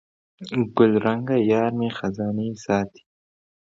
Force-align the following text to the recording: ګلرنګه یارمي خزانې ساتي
ګلرنګه 0.77 1.37
یارمي 1.51 1.89
خزانې 1.97 2.47
ساتي 2.63 3.01